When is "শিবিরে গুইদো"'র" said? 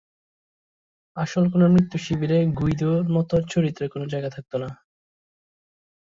1.97-3.05